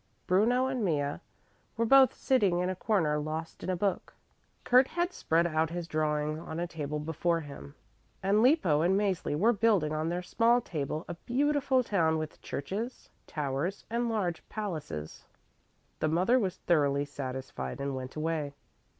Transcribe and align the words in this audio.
Bruno 0.25 0.65
and 0.65 0.83
Mea 0.83 1.19
were 1.77 1.85
both 1.85 2.15
sitting 2.15 2.57
in 2.57 2.71
a 2.71 2.75
corner 2.75 3.19
lost 3.19 3.63
in 3.63 3.69
a 3.69 3.75
book, 3.75 4.15
Kurt 4.63 4.87
had 4.87 5.13
spread 5.13 5.45
out 5.45 5.69
his 5.69 5.87
drawings 5.87 6.39
on 6.39 6.59
a 6.59 6.65
table 6.65 6.97
before 6.97 7.41
him, 7.41 7.75
and 8.23 8.41
Lippo 8.41 8.81
and 8.81 8.99
Mäzli 8.99 9.37
were 9.37 9.53
building 9.53 9.93
on 9.93 10.09
their 10.09 10.23
small 10.23 10.59
table 10.59 11.05
a 11.07 11.13
beautiful 11.27 11.83
town 11.83 12.17
with 12.17 12.41
churches, 12.41 13.11
towers 13.27 13.85
and 13.91 14.09
large 14.09 14.41
palaces. 14.49 15.25
The 15.99 16.07
mother 16.07 16.39
was 16.39 16.57
thoroughly 16.57 17.05
satisfied 17.05 17.79
and 17.79 17.95
went 17.95 18.15
away. 18.15 18.55